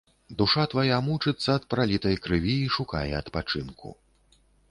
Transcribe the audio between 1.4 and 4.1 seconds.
ад пралітай крыві і шукае адпачынку.